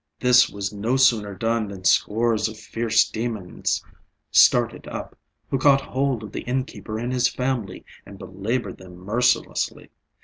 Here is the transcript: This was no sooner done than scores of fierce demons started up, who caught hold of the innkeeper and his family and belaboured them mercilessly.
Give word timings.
This 0.19 0.49
was 0.49 0.73
no 0.73 0.97
sooner 0.97 1.35
done 1.35 1.67
than 1.67 1.83
scores 1.83 2.47
of 2.47 2.57
fierce 2.57 3.07
demons 3.07 3.85
started 4.31 4.87
up, 4.87 5.15
who 5.51 5.59
caught 5.59 5.81
hold 5.81 6.23
of 6.23 6.31
the 6.31 6.41
innkeeper 6.41 6.97
and 6.97 7.13
his 7.13 7.27
family 7.27 7.85
and 8.03 8.17
belaboured 8.17 8.79
them 8.79 8.95
mercilessly. 8.95 9.91